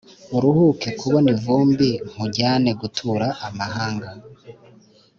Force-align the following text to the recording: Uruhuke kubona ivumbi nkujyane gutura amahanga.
Uruhuke 0.35 0.89
kubona 0.99 1.27
ivumbi 1.35 1.89
nkujyane 2.09 2.71
gutura 2.81 3.27
amahanga. 3.47 4.09